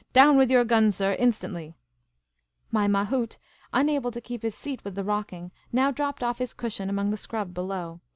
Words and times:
Down 0.13 0.35
with 0.35 0.49
your 0.49 0.65
gun, 0.65 0.91
sir, 0.91 1.13
instantly!" 1.19 1.75
My 2.71 2.87
mahout, 2.87 3.37
unable 3.71 4.09
to 4.09 4.19
keep 4.19 4.41
his 4.41 4.55
seat 4.55 4.83
with 4.83 4.95
the 4.95 5.03
rocking, 5.03 5.51
now 5.71 5.91
dropped 5.91 6.23
off 6.23 6.39
his 6.39 6.55
cushion 6.55 6.89
among 6.89 7.11
the 7.11 7.17
scrub 7.17 7.53
below. 7.53 7.99